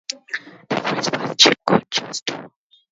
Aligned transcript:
The 0.67 0.77
phrase 0.81 1.09
"fast, 1.09 1.39
cheap, 1.39 1.57
good: 1.63 1.85
choose 1.91 2.21
two". 2.21 2.51